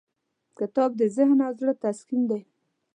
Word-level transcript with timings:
کتاب 0.57 0.89
د 0.99 1.01
ذهن 1.15 1.39
او 1.47 1.51
زړه 1.59 1.73
تسکین 1.83 2.21
دی. 2.31 2.41